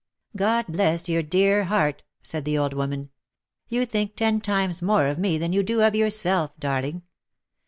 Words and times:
"God 0.35 0.65
bless 0.67 1.07
your 1.07 1.21
dear 1.21 1.65
heart 1.65 1.97
V 1.97 2.03
said 2.23 2.43
the 2.43 2.57
old 2.57 2.73
woman." 2.73 3.11
You 3.69 3.85
think 3.85 4.15
ten 4.15 4.41
times 4.41 4.81
more 4.81 5.05
of 5.05 5.19
me 5.19 5.37
than 5.37 5.53
you 5.53 5.61
do 5.61 5.83
of 5.83 5.93
yourself, 5.93 6.53
darling 6.57 7.03